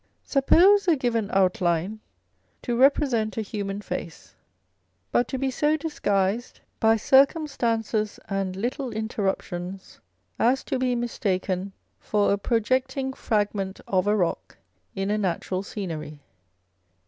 Suppose 0.23 0.87
a 0.87 0.95
given 0.95 1.29
outline 1.31 1.99
to 2.63 2.75
represent 2.75 3.37
a 3.37 3.43
human 3.43 3.81
face, 3.81 4.33
but 5.11 5.27
to 5.27 5.37
be 5.37 5.51
so 5.51 5.77
disguised 5.77 6.59
by 6.79 6.95
circum 6.95 7.43
On 7.43 7.45
a 7.45 7.49
Portrait 7.49 7.49
faj 7.49 7.61
Vandyke. 7.61 7.61
407 7.85 7.85
stances 7.85 8.19
and 8.27 8.55
little 8.55 8.91
interruptions 8.93 9.99
as 10.39 10.63
to 10.63 10.79
be 10.79 10.95
mistaken 10.95 11.71
for 11.99 12.33
a 12.33 12.39
projecting 12.39 13.13
fragment 13.13 13.79
of 13.87 14.07
a 14.07 14.15
rock 14.15 14.57
in 14.95 15.11
a 15.11 15.19
natural 15.19 15.61
scenery. 15.61 16.21